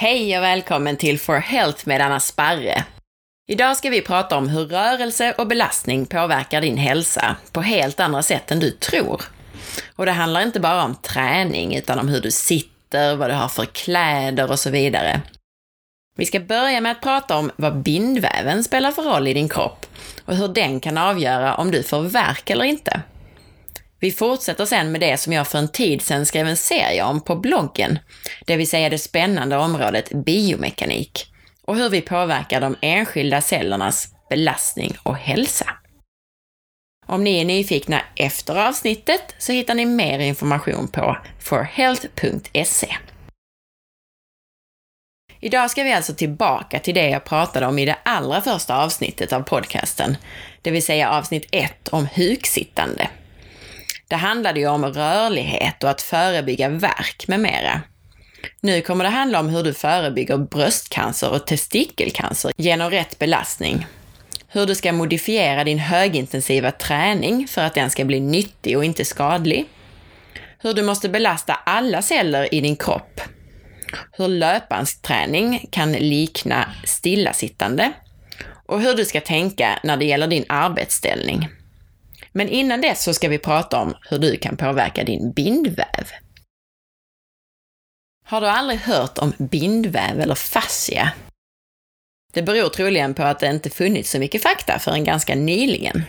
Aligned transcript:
Hej 0.00 0.38
och 0.38 0.44
välkommen 0.44 0.96
till 0.96 1.18
For 1.18 1.38
Health 1.38 1.88
med 1.88 2.00
Anna 2.00 2.20
Sparre. 2.20 2.84
Idag 3.48 3.76
ska 3.76 3.90
vi 3.90 4.02
prata 4.02 4.36
om 4.36 4.48
hur 4.48 4.64
rörelse 4.64 5.34
och 5.38 5.46
belastning 5.46 6.06
påverkar 6.06 6.60
din 6.60 6.76
hälsa 6.76 7.36
på 7.52 7.60
helt 7.60 8.00
andra 8.00 8.22
sätt 8.22 8.50
än 8.50 8.60
du 8.60 8.70
tror. 8.70 9.22
Och 9.96 10.06
det 10.06 10.12
handlar 10.12 10.40
inte 10.40 10.60
bara 10.60 10.84
om 10.84 10.94
träning, 10.94 11.76
utan 11.76 11.98
om 11.98 12.08
hur 12.08 12.20
du 12.20 12.30
sitter, 12.30 13.16
vad 13.16 13.30
du 13.30 13.34
har 13.34 13.48
för 13.48 13.64
kläder 13.64 14.50
och 14.50 14.58
så 14.58 14.70
vidare. 14.70 15.20
Vi 16.16 16.26
ska 16.26 16.40
börja 16.40 16.80
med 16.80 16.92
att 16.92 17.02
prata 17.02 17.36
om 17.36 17.50
vad 17.56 17.82
bindväven 17.82 18.64
spelar 18.64 18.92
för 18.92 19.02
roll 19.02 19.28
i 19.28 19.34
din 19.34 19.48
kropp 19.48 19.86
och 20.24 20.36
hur 20.36 20.48
den 20.48 20.80
kan 20.80 20.98
avgöra 20.98 21.54
om 21.54 21.70
du 21.70 21.82
får 21.82 22.02
värk 22.02 22.50
eller 22.50 22.64
inte. 22.64 23.02
Vi 24.00 24.12
fortsätter 24.12 24.66
sen 24.66 24.92
med 24.92 25.00
det 25.00 25.16
som 25.16 25.32
jag 25.32 25.48
för 25.48 25.58
en 25.58 25.68
tid 25.68 26.02
sedan 26.02 26.26
skrev 26.26 26.46
en 26.46 26.56
serie 26.56 27.04
om 27.04 27.20
på 27.20 27.36
bloggen, 27.36 27.98
det 28.46 28.56
vill 28.56 28.68
säga 28.68 28.88
det 28.88 28.98
spännande 28.98 29.56
området 29.56 30.12
biomekanik 30.24 31.32
och 31.62 31.76
hur 31.76 31.88
vi 31.88 32.00
påverkar 32.00 32.60
de 32.60 32.76
enskilda 32.80 33.40
cellernas 33.40 34.08
belastning 34.30 34.96
och 35.02 35.16
hälsa. 35.16 35.66
Om 37.06 37.24
ni 37.24 37.40
är 37.40 37.44
nyfikna 37.44 38.02
efter 38.16 38.68
avsnittet 38.68 39.34
så 39.38 39.52
hittar 39.52 39.74
ni 39.74 39.86
mer 39.86 40.18
information 40.18 40.88
på 40.88 41.18
forhealth.se. 41.40 42.96
Idag 45.40 45.70
ska 45.70 45.82
vi 45.82 45.92
alltså 45.92 46.14
tillbaka 46.14 46.78
till 46.78 46.94
det 46.94 47.08
jag 47.08 47.24
pratade 47.24 47.66
om 47.66 47.78
i 47.78 47.86
det 47.86 47.96
allra 48.02 48.40
första 48.40 48.76
avsnittet 48.76 49.32
av 49.32 49.42
podcasten, 49.42 50.16
det 50.62 50.70
vill 50.70 50.82
säga 50.82 51.10
avsnitt 51.10 51.48
1 51.50 51.88
om 51.88 52.06
huksittande. 52.14 53.08
Det 54.10 54.16
handlade 54.16 54.60
ju 54.60 54.66
om 54.66 54.84
rörlighet 54.84 55.84
och 55.84 55.90
att 55.90 56.02
förebygga 56.02 56.68
värk 56.68 57.28
med 57.28 57.40
mera. 57.40 57.80
Nu 58.60 58.80
kommer 58.80 59.04
det 59.04 59.10
handla 59.10 59.40
om 59.40 59.48
hur 59.48 59.62
du 59.62 59.74
förebygger 59.74 60.36
bröstcancer 60.36 61.30
och 61.30 61.46
testikelcancer 61.46 62.52
genom 62.56 62.90
rätt 62.90 63.18
belastning. 63.18 63.86
Hur 64.48 64.66
du 64.66 64.74
ska 64.74 64.92
modifiera 64.92 65.64
din 65.64 65.78
högintensiva 65.78 66.70
träning 66.70 67.48
för 67.48 67.62
att 67.62 67.74
den 67.74 67.90
ska 67.90 68.04
bli 68.04 68.20
nyttig 68.20 68.76
och 68.76 68.84
inte 68.84 69.04
skadlig. 69.04 69.64
Hur 70.58 70.74
du 70.74 70.82
måste 70.82 71.08
belasta 71.08 71.54
alla 71.66 72.02
celler 72.02 72.54
i 72.54 72.60
din 72.60 72.76
kropp. 72.76 73.20
Hur 74.12 74.28
löpbandsträning 74.28 75.68
kan 75.70 75.92
likna 75.92 76.68
stillasittande. 76.84 77.92
Och 78.66 78.80
hur 78.80 78.94
du 78.94 79.04
ska 79.04 79.20
tänka 79.20 79.78
när 79.82 79.96
det 79.96 80.04
gäller 80.04 80.26
din 80.26 80.44
arbetsställning. 80.48 81.48
Men 82.32 82.48
innan 82.48 82.80
dess 82.80 83.02
så 83.02 83.14
ska 83.14 83.28
vi 83.28 83.38
prata 83.38 83.80
om 83.80 83.94
hur 84.10 84.18
du 84.18 84.36
kan 84.36 84.56
påverka 84.56 85.04
din 85.04 85.32
bindväv. 85.32 86.10
Har 88.24 88.40
du 88.40 88.46
aldrig 88.46 88.80
hört 88.80 89.18
om 89.18 89.32
bindväv 89.38 90.20
eller 90.20 90.34
fascia? 90.34 91.12
Det 92.32 92.42
beror 92.42 92.68
troligen 92.68 93.14
på 93.14 93.22
att 93.22 93.40
det 93.40 93.46
inte 93.46 93.70
funnits 93.70 94.10
så 94.10 94.18
mycket 94.18 94.42
fakta 94.42 94.78
förrän 94.78 95.04
ganska 95.04 95.34
nyligen. 95.34 96.02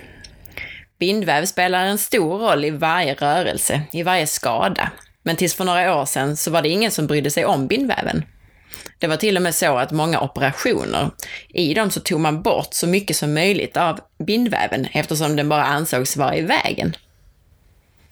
Bindväv 0.99 1.45
spelar 1.45 1.85
en 1.85 1.97
stor 1.97 2.39
roll 2.39 2.65
i 2.65 2.69
varje 2.69 3.13
rörelse, 3.13 3.81
i 3.91 4.03
varje 4.03 4.27
skada. 4.27 4.91
Men 5.23 5.35
tills 5.35 5.55
för 5.55 5.65
några 5.65 6.01
år 6.01 6.05
sedan 6.05 6.37
så 6.37 6.51
var 6.51 6.61
det 6.61 6.69
ingen 6.69 6.91
som 6.91 7.07
brydde 7.07 7.31
sig 7.31 7.45
om 7.45 7.67
bindväven. 7.67 8.25
Det 8.99 9.07
var 9.07 9.17
till 9.17 9.35
och 9.35 9.43
med 9.43 9.55
så 9.55 9.77
att 9.77 9.91
många 9.91 10.21
operationer, 10.21 11.11
i 11.49 11.73
dem 11.73 11.91
så 11.91 11.99
tog 11.99 12.19
man 12.19 12.41
bort 12.41 12.73
så 12.73 12.87
mycket 12.87 13.17
som 13.17 13.33
möjligt 13.33 13.77
av 13.77 13.99
bindväven 14.25 14.87
eftersom 14.91 15.35
den 15.35 15.49
bara 15.49 15.63
ansågs 15.63 16.17
vara 16.17 16.35
i 16.37 16.41
vägen. 16.41 16.95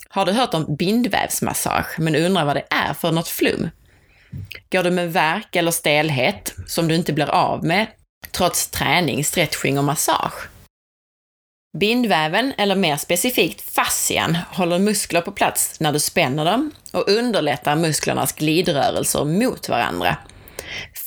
Har 0.09 0.25
du 0.25 0.31
hört 0.31 0.53
om 0.53 0.75
bindvävsmassage 0.75 1.99
men 1.99 2.15
undrar 2.15 2.45
vad 2.45 2.55
det 2.55 2.65
är 2.69 2.93
för 2.93 3.11
något 3.11 3.27
flum? 3.27 3.69
Går 4.71 4.83
du 4.83 4.91
med 4.91 5.13
värk 5.13 5.55
eller 5.55 5.71
stelhet 5.71 6.53
som 6.67 6.87
du 6.87 6.95
inte 6.95 7.13
blir 7.13 7.29
av 7.29 7.65
med 7.65 7.87
trots 8.31 8.67
träning, 8.67 9.23
stretching 9.23 9.77
och 9.77 9.83
massage? 9.83 10.49
Bindväven, 11.77 12.53
eller 12.57 12.75
mer 12.75 12.97
specifikt 12.97 13.61
fascian, 13.61 14.37
håller 14.51 14.79
muskler 14.79 15.21
på 15.21 15.31
plats 15.31 15.79
när 15.79 15.91
du 15.91 15.99
spänner 15.99 16.45
dem 16.45 16.71
och 16.91 17.09
underlättar 17.09 17.75
musklernas 17.75 18.33
glidrörelser 18.33 19.25
mot 19.25 19.69
varandra 19.69 20.17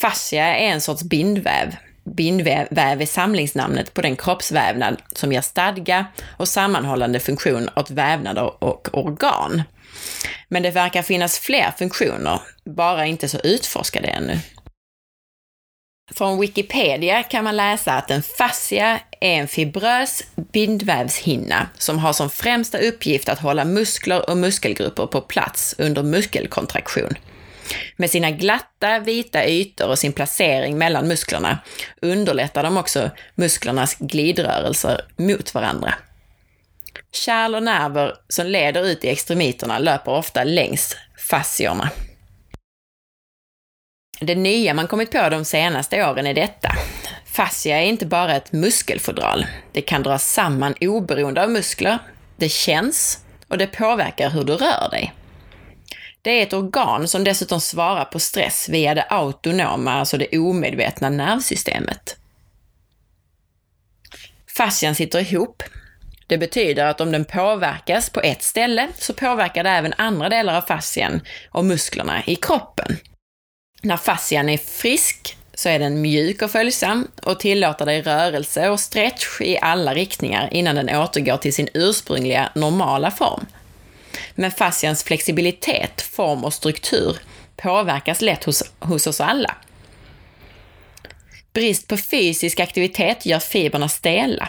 Fascia 0.02 0.56
är 0.56 0.68
en 0.72 0.80
sorts 0.80 1.02
bindväv. 1.02 1.76
Bindväv 2.04 3.02
är 3.02 3.06
samlingsnamnet 3.06 3.94
på 3.94 4.02
den 4.02 4.16
kroppsvävnad 4.16 5.02
som 5.14 5.32
ger 5.32 5.40
stadga 5.40 6.06
och 6.36 6.48
sammanhållande 6.48 7.20
funktion 7.20 7.68
åt 7.76 7.90
vävnader 7.90 8.64
och 8.64 8.88
organ. 8.92 9.62
Men 10.48 10.62
det 10.62 10.70
verkar 10.70 11.02
finnas 11.02 11.38
fler 11.38 11.72
funktioner, 11.78 12.40
bara 12.64 13.06
inte 13.06 13.28
så 13.28 13.38
utforskade 13.38 14.08
ännu. 14.08 14.38
Från 16.14 16.40
Wikipedia 16.40 17.22
kan 17.22 17.44
man 17.44 17.56
läsa 17.56 17.92
att 17.92 18.10
en 18.10 18.22
fascia 18.22 19.00
är 19.20 19.40
en 19.40 19.48
fibrös 19.48 20.22
bindvävshinna 20.52 21.68
som 21.78 21.98
har 21.98 22.12
som 22.12 22.30
främsta 22.30 22.78
uppgift 22.78 23.28
att 23.28 23.38
hålla 23.38 23.64
muskler 23.64 24.30
och 24.30 24.36
muskelgrupper 24.36 25.06
på 25.06 25.20
plats 25.20 25.74
under 25.78 26.02
muskelkontraktion. 26.02 27.14
Med 27.96 28.10
sina 28.10 28.30
glatta, 28.30 28.98
vita 28.98 29.46
ytor 29.46 29.88
och 29.88 29.98
sin 29.98 30.12
placering 30.12 30.78
mellan 30.78 31.08
musklerna 31.08 31.58
underlättar 32.02 32.62
de 32.62 32.76
också 32.76 33.10
musklernas 33.34 33.96
glidrörelser 33.98 35.00
mot 35.16 35.54
varandra. 35.54 35.94
Kärl 37.12 37.54
och 37.54 37.62
nerver 37.62 38.14
som 38.28 38.46
leder 38.46 38.86
ut 38.86 39.04
i 39.04 39.08
extremiterna 39.08 39.78
löper 39.78 40.12
ofta 40.12 40.44
längs 40.44 40.96
fasciorna. 41.28 41.90
Det 44.20 44.34
nya 44.34 44.74
man 44.74 44.88
kommit 44.88 45.10
på 45.10 45.28
de 45.28 45.44
senaste 45.44 46.10
åren 46.10 46.26
är 46.26 46.34
detta. 46.34 46.72
Fascia 47.26 47.76
är 47.76 47.86
inte 47.86 48.06
bara 48.06 48.36
ett 48.36 48.52
muskelfodral. 48.52 49.46
Det 49.72 49.82
kan 49.82 50.02
dras 50.02 50.32
samman 50.32 50.74
oberoende 50.80 51.42
av 51.42 51.50
muskler, 51.50 51.98
det 52.36 52.48
känns 52.48 53.18
och 53.48 53.58
det 53.58 53.66
påverkar 53.66 54.30
hur 54.30 54.44
du 54.44 54.52
rör 54.52 54.88
dig. 54.90 55.12
Det 56.22 56.30
är 56.30 56.42
ett 56.42 56.52
organ 56.52 57.08
som 57.08 57.24
dessutom 57.24 57.60
svarar 57.60 58.04
på 58.04 58.18
stress 58.18 58.68
via 58.68 58.94
det 58.94 59.02
autonoma, 59.02 59.92
alltså 59.92 60.18
det 60.18 60.38
omedvetna 60.38 61.10
nervsystemet. 61.10 62.16
Fascian 64.56 64.94
sitter 64.94 65.20
ihop. 65.20 65.62
Det 66.26 66.38
betyder 66.38 66.86
att 66.86 67.00
om 67.00 67.12
den 67.12 67.24
påverkas 67.24 68.10
på 68.10 68.20
ett 68.20 68.42
ställe 68.42 68.88
så 68.98 69.14
påverkar 69.14 69.64
det 69.64 69.70
även 69.70 69.94
andra 69.98 70.28
delar 70.28 70.56
av 70.56 70.62
fascian 70.62 71.20
och 71.50 71.64
musklerna 71.64 72.22
i 72.26 72.36
kroppen. 72.36 72.96
När 73.82 73.96
fascian 73.96 74.48
är 74.48 74.58
frisk 74.58 75.36
så 75.54 75.68
är 75.68 75.78
den 75.78 76.00
mjuk 76.00 76.42
och 76.42 76.50
följsam 76.50 77.08
och 77.22 77.40
tillåter 77.40 77.86
dig 77.86 78.02
rörelse 78.02 78.68
och 78.68 78.80
stretch 78.80 79.40
i 79.40 79.58
alla 79.58 79.94
riktningar 79.94 80.48
innan 80.52 80.74
den 80.74 80.96
återgår 80.96 81.36
till 81.36 81.54
sin 81.54 81.68
ursprungliga 81.74 82.52
normala 82.54 83.10
form. 83.10 83.46
Men 84.34 84.50
fascians 84.50 85.04
flexibilitet, 85.04 86.00
form 86.00 86.44
och 86.44 86.54
struktur 86.54 87.18
påverkas 87.56 88.20
lätt 88.20 88.44
hos, 88.44 88.62
hos 88.78 89.06
oss 89.06 89.20
alla. 89.20 89.54
Brist 91.52 91.88
på 91.88 91.96
fysisk 91.96 92.60
aktivitet 92.60 93.26
gör 93.26 93.38
fibrerna 93.38 93.88
stela. 93.88 94.48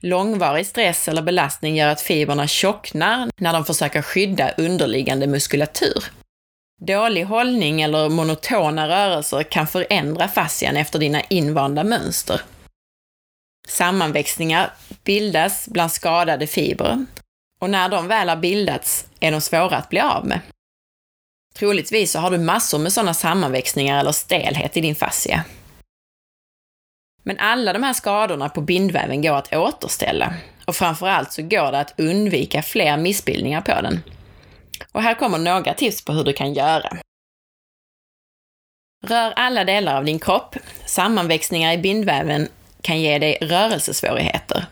Långvarig 0.00 0.66
stress 0.66 1.08
eller 1.08 1.22
belastning 1.22 1.76
gör 1.76 1.88
att 1.88 2.00
fibrerna 2.00 2.46
tjocknar 2.46 3.30
när 3.36 3.52
de 3.52 3.64
försöker 3.64 4.02
skydda 4.02 4.50
underliggande 4.50 5.26
muskulatur. 5.26 6.04
Dålig 6.86 7.24
hållning 7.24 7.82
eller 7.82 8.08
monotona 8.08 8.88
rörelser 8.88 9.42
kan 9.42 9.66
förändra 9.66 10.28
fascian 10.28 10.76
efter 10.76 10.98
dina 10.98 11.20
invanda 11.20 11.84
mönster. 11.84 12.40
Sammanväxningar 13.68 14.72
bildas 15.04 15.68
bland 15.68 15.92
skadade 15.92 16.46
fibrer 16.46 17.06
och 17.60 17.70
när 17.70 17.88
de 17.88 18.08
väl 18.08 18.28
har 18.28 18.36
bildats 18.36 19.06
är 19.20 19.30
de 19.30 19.40
svåra 19.40 19.76
att 19.76 19.88
bli 19.88 20.00
av 20.00 20.26
med. 20.26 20.40
Troligtvis 21.54 22.12
så 22.12 22.18
har 22.18 22.30
du 22.30 22.38
massor 22.38 22.78
med 22.78 22.92
sådana 22.92 23.14
sammanväxningar 23.14 24.00
eller 24.00 24.12
stelhet 24.12 24.76
i 24.76 24.80
din 24.80 24.94
fascia. 24.94 25.44
Men 27.22 27.38
alla 27.38 27.72
de 27.72 27.82
här 27.82 27.92
skadorna 27.92 28.48
på 28.48 28.60
bindväven 28.60 29.22
går 29.22 29.34
att 29.34 29.54
återställa 29.54 30.34
och 30.66 30.76
framförallt 30.76 31.32
så 31.32 31.42
går 31.42 31.72
det 31.72 31.80
att 31.80 32.00
undvika 32.00 32.62
fler 32.62 32.96
missbildningar 32.96 33.60
på 33.60 33.82
den. 33.82 34.00
Och 34.92 35.02
här 35.02 35.14
kommer 35.14 35.38
några 35.38 35.74
tips 35.74 36.04
på 36.04 36.12
hur 36.12 36.24
du 36.24 36.32
kan 36.32 36.54
göra. 36.54 36.96
Rör 39.06 39.32
alla 39.36 39.64
delar 39.64 39.96
av 39.96 40.04
din 40.04 40.18
kropp. 40.18 40.56
Sammanväxningar 40.86 41.72
i 41.72 41.78
bindväven 41.78 42.48
kan 42.82 43.00
ge 43.00 43.18
dig 43.18 43.38
rörelsesvårigheter 43.40 44.66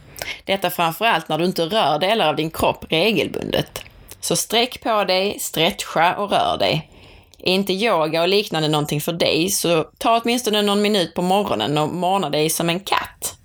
detta 0.44 0.70
framförallt 0.70 1.28
när 1.28 1.38
du 1.38 1.44
inte 1.44 1.62
rör 1.62 1.98
delar 1.98 2.28
av 2.28 2.36
din 2.36 2.50
kropp 2.50 2.84
regelbundet. 2.88 3.84
Så 4.20 4.36
sträck 4.36 4.82
på 4.82 5.04
dig, 5.04 5.38
stretcha 5.38 6.16
och 6.16 6.30
rör 6.30 6.58
dig. 6.58 6.90
Är 7.38 7.52
inte 7.52 7.72
yoga 7.72 8.22
och 8.22 8.28
liknande 8.28 8.68
någonting 8.68 9.00
för 9.00 9.12
dig, 9.12 9.50
så 9.50 9.84
ta 9.98 10.20
åtminstone 10.20 10.62
någon 10.62 10.82
minut 10.82 11.14
på 11.14 11.22
morgonen 11.22 11.78
och 11.78 11.88
morna 11.88 12.30
dig 12.30 12.50
som 12.50 12.68
en 12.68 12.80
katt. 12.80 13.36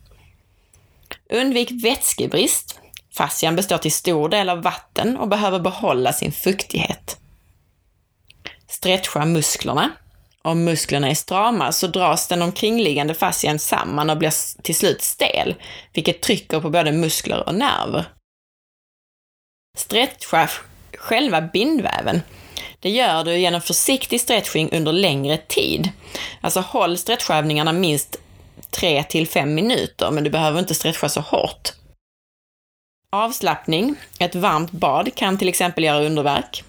Undvik 1.29 1.71
vätskebrist. 1.83 2.79
Fascian 3.17 3.55
består 3.55 3.77
till 3.77 3.91
stor 3.91 4.29
del 4.29 4.49
av 4.49 4.61
vatten 4.61 5.17
och 5.17 5.27
behöver 5.27 5.59
behålla 5.59 6.13
sin 6.13 6.31
fuktighet. 6.31 7.17
Stretcha 8.67 9.25
musklerna. 9.25 9.91
Om 10.41 10.63
musklerna 10.63 11.09
är 11.09 11.15
strama 11.15 11.71
så 11.71 11.87
dras 11.87 12.27
den 12.27 12.41
omkringliggande 12.41 13.13
fascian 13.13 13.59
samman 13.59 14.09
och 14.09 14.17
blir 14.17 14.61
till 14.61 14.75
slut 14.75 15.01
stel, 15.01 15.55
vilket 15.93 16.21
trycker 16.21 16.59
på 16.59 16.69
både 16.69 16.91
muskler 16.91 17.47
och 17.47 17.55
nerver. 17.55 18.05
Stretcha 19.77 20.49
själva 20.97 21.41
bindväven. 21.41 22.21
Det 22.79 22.89
gör 22.89 23.23
du 23.23 23.37
genom 23.37 23.61
försiktig 23.61 24.21
stretching 24.21 24.69
under 24.71 24.93
längre 24.93 25.37
tid. 25.37 25.89
Alltså 26.41 26.59
håll 26.59 26.97
stretchövningarna 26.97 27.73
minst 27.73 28.19
3 28.71 29.03
till 29.03 29.27
5 29.27 29.53
minuter, 29.53 30.11
men 30.11 30.23
du 30.23 30.29
behöver 30.29 30.59
inte 30.59 30.75
stretcha 30.75 31.09
så 31.09 31.21
hårt. 31.21 31.73
Avslappning. 33.09 33.95
Ett 34.19 34.35
varmt 34.35 34.71
bad 34.71 35.15
kan 35.15 35.37
till 35.37 35.49
exempel 35.49 35.83
göra 35.83 36.05
underverk. 36.05 36.63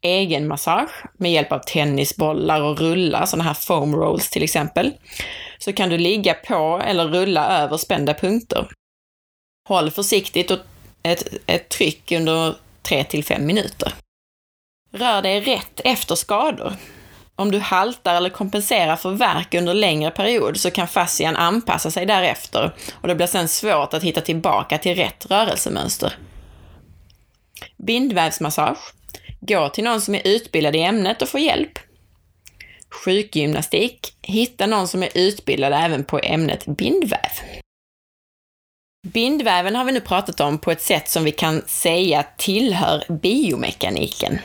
Egenmassage 0.00 1.04
med 1.18 1.32
hjälp 1.32 1.52
av 1.52 1.58
tennisbollar 1.58 2.60
och 2.60 2.78
rullar, 2.78 3.26
sådana 3.26 3.44
här 3.44 3.54
foam 3.54 3.96
rolls 3.96 4.30
till 4.30 4.42
exempel. 4.42 4.92
Så 5.58 5.72
kan 5.72 5.88
du 5.88 5.98
ligga 5.98 6.34
på 6.34 6.82
eller 6.84 7.08
rulla 7.08 7.62
över 7.62 7.76
spända 7.76 8.14
punkter. 8.14 8.68
Håll 9.68 9.90
försiktigt 9.90 10.50
och 10.50 10.58
ett, 11.02 11.24
ett 11.46 11.68
tryck 11.68 12.12
under 12.12 12.54
3 12.82 13.04
till 13.04 13.24
5 13.24 13.46
minuter. 13.46 13.94
Rör 14.92 15.22
dig 15.22 15.40
rätt 15.40 15.80
efter 15.84 16.14
skador. 16.14 16.72
Om 17.36 17.50
du 17.50 17.58
haltar 17.58 18.14
eller 18.14 18.30
kompenserar 18.30 18.96
för 18.96 19.10
värk 19.10 19.54
under 19.54 19.74
längre 19.74 20.10
period 20.10 20.56
så 20.56 20.70
kan 20.70 20.88
fascian 20.88 21.36
anpassa 21.36 21.90
sig 21.90 22.06
därefter 22.06 22.74
och 23.00 23.08
det 23.08 23.14
blir 23.14 23.26
sedan 23.26 23.48
svårt 23.48 23.94
att 23.94 24.02
hitta 24.02 24.20
tillbaka 24.20 24.78
till 24.78 24.94
rätt 24.94 25.26
rörelsemönster. 25.30 26.12
Bindvävsmassage. 27.76 28.94
Gå 29.40 29.68
till 29.68 29.84
någon 29.84 30.00
som 30.00 30.14
är 30.14 30.22
utbildad 30.24 30.76
i 30.76 30.82
ämnet 30.82 31.22
och 31.22 31.28
få 31.28 31.38
hjälp. 31.38 31.78
Sjukgymnastik. 33.04 34.14
Hitta 34.22 34.66
någon 34.66 34.88
som 34.88 35.02
är 35.02 35.10
utbildad 35.14 35.72
även 35.72 36.04
på 36.04 36.18
ämnet 36.18 36.66
bindväv. 36.66 37.61
Bindväven 39.12 39.76
har 39.76 39.84
vi 39.84 39.92
nu 39.92 40.00
pratat 40.00 40.40
om 40.40 40.58
på 40.58 40.70
ett 40.70 40.82
sätt 40.82 41.08
som 41.08 41.24
vi 41.24 41.32
kan 41.32 41.62
säga 41.66 42.24
tillhör 42.36 43.04
biomekaniken. 43.08 44.38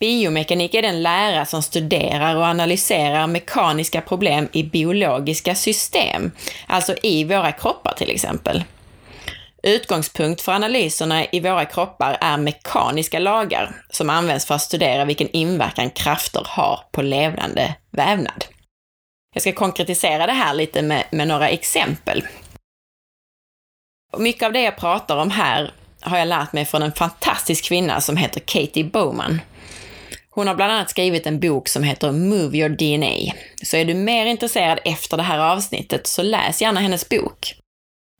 Biomekanik 0.00 0.74
är 0.74 0.82
den 0.82 1.02
lära 1.02 1.46
som 1.46 1.62
studerar 1.62 2.36
och 2.36 2.44
analyserar 2.44 3.26
mekaniska 3.26 4.00
problem 4.00 4.48
i 4.52 4.62
biologiska 4.62 5.54
system, 5.54 6.30
alltså 6.66 6.94
i 7.02 7.24
våra 7.24 7.52
kroppar 7.52 7.94
till 7.96 8.10
exempel. 8.10 8.64
Utgångspunkt 9.62 10.40
för 10.40 10.52
analyserna 10.52 11.24
i 11.24 11.40
våra 11.40 11.64
kroppar 11.64 12.18
är 12.20 12.36
mekaniska 12.36 13.18
lagar 13.18 13.74
som 13.90 14.10
används 14.10 14.46
för 14.46 14.54
att 14.54 14.62
studera 14.62 15.04
vilken 15.04 15.28
inverkan 15.28 15.90
krafter 15.90 16.42
har 16.46 16.80
på 16.92 17.02
levande 17.02 17.74
vävnad. 17.90 18.44
Jag 19.34 19.42
ska 19.42 19.52
konkretisera 19.52 20.26
det 20.26 20.32
här 20.32 20.54
lite 20.54 20.82
med, 20.82 21.04
med 21.10 21.28
några 21.28 21.48
exempel 21.48 22.24
mycket 24.16 24.46
av 24.46 24.52
det 24.52 24.62
jag 24.62 24.76
pratar 24.76 25.16
om 25.16 25.30
här 25.30 25.72
har 26.00 26.18
jag 26.18 26.28
lärt 26.28 26.52
mig 26.52 26.64
från 26.64 26.82
en 26.82 26.92
fantastisk 26.92 27.64
kvinna 27.64 28.00
som 28.00 28.16
heter 28.16 28.40
Katie 28.40 28.84
Bowman. 28.84 29.40
Hon 30.30 30.46
har 30.46 30.54
bland 30.54 30.72
annat 30.72 30.90
skrivit 30.90 31.26
en 31.26 31.40
bok 31.40 31.68
som 31.68 31.82
heter 31.82 32.12
Move 32.12 32.58
your 32.58 32.68
DNA. 32.68 33.32
Så 33.62 33.76
är 33.76 33.84
du 33.84 33.94
mer 33.94 34.26
intresserad 34.26 34.78
efter 34.84 35.16
det 35.16 35.22
här 35.22 35.38
avsnittet 35.38 36.06
så 36.06 36.22
läs 36.22 36.62
gärna 36.62 36.80
hennes 36.80 37.08
bok. 37.08 37.54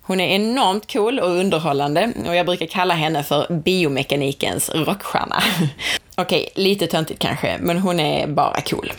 Hon 0.03 0.21
är 0.21 0.29
enormt 0.29 0.93
cool 0.93 1.19
och 1.19 1.31
underhållande 1.31 2.13
och 2.27 2.37
jag 2.37 2.47
brukar 2.47 2.67
kalla 2.67 2.95
henne 2.95 3.23
för 3.23 3.53
biomekanikens 3.55 4.71
rockstjärna. 4.75 5.43
Okej, 6.17 6.49
lite 6.55 6.87
töntigt 6.87 7.21
kanske, 7.21 7.59
men 7.61 7.79
hon 7.79 8.01
är 8.01 8.27
bara 8.27 8.61
cool. 8.61 8.93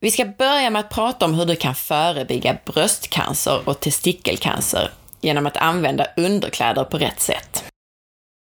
Vi 0.00 0.10
ska 0.10 0.24
börja 0.24 0.70
med 0.70 0.80
att 0.80 0.90
prata 0.90 1.24
om 1.24 1.34
hur 1.34 1.44
du 1.44 1.56
kan 1.56 1.74
förebygga 1.74 2.56
bröstcancer 2.64 3.60
och 3.64 3.80
testikelcancer 3.80 4.90
genom 5.22 5.46
att 5.46 5.56
använda 5.56 6.06
underkläder 6.16 6.84
på 6.84 6.98
rätt 6.98 7.20
sätt. 7.20 7.64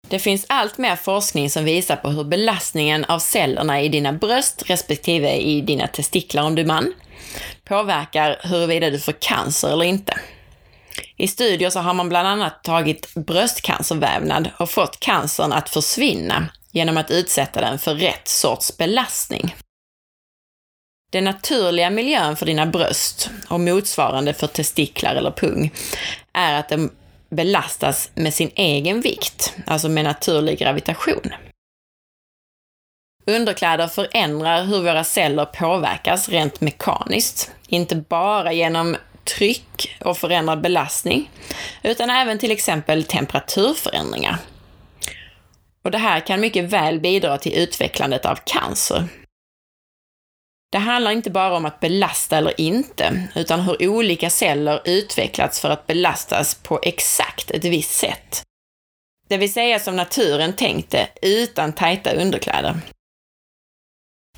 Det 0.08 0.20
finns 0.20 0.46
allt 0.50 0.78
mer 0.78 0.96
forskning 0.96 1.50
som 1.50 1.64
visar 1.66 1.96
på 1.96 2.10
hur 2.10 2.24
belastningen 2.24 3.06
av 3.06 3.20
cellerna 3.20 3.82
i 3.82 3.90
dina 3.90 4.14
bröst 4.14 4.64
respektive 4.66 5.36
i 5.36 5.62
dina 5.62 5.88
testiklar 5.88 6.44
om 6.44 6.56
du 6.56 6.62
är 6.62 6.66
man 6.66 6.94
påverkar 7.64 8.40
huruvida 8.44 8.90
du 8.90 9.00
får 9.00 9.12
cancer 9.12 9.72
eller 9.74 9.86
inte. 9.86 10.20
I 11.18 11.28
studier 11.28 11.70
så 11.70 11.80
har 11.80 11.94
man 11.94 12.10
bland 12.10 12.28
annat 12.28 12.64
tagit 12.64 13.16
bröstcancervävnad 13.16 14.50
och 14.58 14.70
fått 14.70 15.00
cancern 15.00 15.52
att 15.52 15.70
försvinna 15.70 16.50
genom 16.72 16.98
att 16.98 17.12
utsätta 17.12 17.62
den 17.62 17.80
för 17.80 17.96
rätt 17.96 18.28
sorts 18.28 18.78
belastning. 18.78 19.56
Den 21.10 21.24
naturliga 21.24 21.90
miljön 21.90 22.36
för 22.36 22.46
dina 22.46 22.66
bröst 22.66 23.30
och 23.48 23.60
motsvarande 23.60 24.34
för 24.34 24.48
testiklar 24.48 25.16
eller 25.16 25.32
pung 25.32 25.72
är 26.34 26.54
att 26.54 26.70
de 26.70 26.92
belastas 27.30 28.12
med 28.14 28.34
sin 28.34 28.52
egen 28.56 29.02
vikt, 29.02 29.54
alltså 29.66 29.90
med 29.90 30.04
naturlig 30.04 30.60
gravitation. 30.60 31.34
Underkläder 33.26 33.88
förändrar 33.88 34.64
hur 34.64 34.80
våra 34.80 35.04
celler 35.04 35.46
påverkas 35.46 36.30
rent 36.30 36.62
mekaniskt, 36.62 37.52
inte 37.68 37.96
bara 37.96 38.54
genom 38.54 38.98
tryck 39.24 39.98
och 40.06 40.18
förändrad 40.18 40.62
belastning, 40.62 41.30
utan 41.84 42.10
även 42.10 42.40
till 42.40 42.52
exempel 42.52 43.04
temperaturförändringar. 43.04 44.38
Och 45.84 45.92
det 45.92 45.98
här 45.98 46.20
kan 46.20 46.40
mycket 46.40 46.66
väl 46.66 47.00
bidra 47.00 47.38
till 47.38 47.54
utvecklandet 47.54 48.26
av 48.26 48.40
cancer. 48.46 49.08
Det 50.72 50.78
handlar 50.78 51.12
inte 51.12 51.30
bara 51.30 51.58
om 51.58 51.66
att 51.66 51.80
belasta 51.80 52.38
eller 52.38 52.62
inte, 52.62 53.28
utan 53.36 53.62
hur 53.62 53.88
olika 53.88 54.30
celler 54.30 54.82
utvecklats 54.86 55.60
för 55.60 55.70
att 55.70 55.88
belastas 55.88 56.56
på 56.56 56.80
exakt 56.84 57.52
ett 57.52 57.66
visst 57.66 57.96
sätt. 57.96 58.44
Det 59.28 59.38
vill 59.38 59.54
säga 59.54 59.80
som 59.80 59.96
naturen 59.96 60.54
tänkte, 60.54 61.10
utan 61.22 61.74
tajta 61.74 62.14
underkläder. 62.14 62.80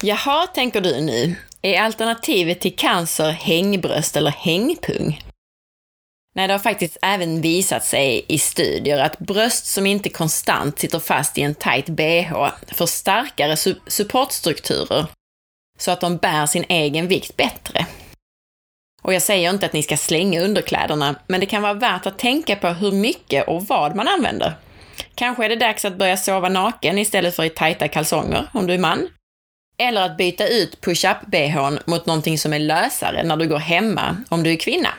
Jaha, 0.02 0.48
tänker 0.48 0.82
du 0.82 1.02
nu, 1.02 1.36
är 1.62 1.82
alternativet 1.82 2.60
till 2.60 2.76
cancer 2.76 3.30
hängbröst 3.30 4.16
eller 4.16 4.32
hängpung? 4.32 5.22
Nej, 6.36 6.48
det 6.48 6.54
har 6.54 6.60
faktiskt 6.60 6.98
även 7.02 7.42
visat 7.42 7.86
sig 7.86 8.26
i 8.28 8.40
studier 8.40 9.00
att 9.00 9.20
bröst 9.20 9.66
som 9.66 9.86
inte 9.86 10.10
konstant 10.10 10.80
sitter 10.80 11.00
fast 11.00 11.38
i 11.38 11.42
en 11.42 11.56
tight 11.56 11.90
bh 11.90 12.50
får 12.74 12.86
starkare 12.86 13.58
supportstrukturer 13.88 15.06
så 15.82 15.92
att 15.92 16.02
de 16.02 16.18
bär 16.18 16.46
sin 16.46 16.66
egen 16.70 17.08
vikt 17.08 17.38
bättre. 17.38 17.86
Och 19.02 19.14
jag 19.14 19.22
säger 19.22 19.50
inte 19.50 19.66
att 19.66 19.74
ni 19.74 19.84
ska 19.84 19.98
slänga 19.98 20.42
underkläderna, 20.42 21.16
men 21.28 21.40
det 21.40 21.46
kan 21.46 21.62
vara 21.62 21.74
värt 21.74 22.06
att 22.06 22.20
tänka 22.20 22.56
på 22.56 22.68
hur 22.68 22.92
mycket 22.92 23.48
och 23.48 23.66
vad 23.68 23.96
man 23.96 24.08
använder. 24.08 24.54
Kanske 25.16 25.46
är 25.46 25.50
det 25.50 25.56
dags 25.56 25.86
att 25.86 25.98
börja 25.98 26.18
sova 26.18 26.50
naken 26.50 26.98
istället 26.98 27.36
för 27.36 27.44
i 27.44 27.50
tajta 27.50 27.88
kalsonger, 27.88 28.48
om 28.54 28.68
du 28.68 28.74
är 28.74 28.78
man. 28.78 29.08
Eller 29.78 30.02
att 30.02 30.18
byta 30.18 30.48
ut 30.48 30.82
push-up-bhn 30.82 31.80
mot 31.86 32.06
någonting 32.06 32.38
som 32.38 32.54
är 32.54 32.60
lösare 32.60 33.24
när 33.24 33.38
du 33.38 33.48
går 33.48 33.58
hemma, 33.58 34.18
om 34.30 34.44
du 34.44 34.52
är 34.52 34.56
kvinna. 34.56 34.90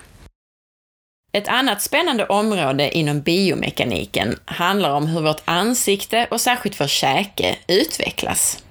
Ett 1.33 1.49
annat 1.49 1.83
spännande 1.83 2.27
område 2.27 2.99
inom 2.99 3.21
biomekaniken 3.21 4.39
handlar 4.45 4.91
om 4.91 5.07
hur 5.07 5.21
vårt 5.21 5.43
ansikte 5.45 6.27
och 6.31 6.41
särskilt 6.41 6.81
vår 6.81 6.87
käke 6.87 7.57
utvecklas. 7.69 8.63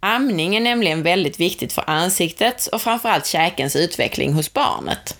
Amning 0.00 0.56
är 0.56 0.60
nämligen 0.60 1.02
väldigt 1.02 1.40
viktigt 1.40 1.72
för 1.72 1.84
ansiktets 1.90 2.66
och 2.66 2.82
framförallt 2.82 3.26
käkens 3.26 3.76
utveckling 3.76 4.32
hos 4.32 4.52
barnet. 4.52 5.16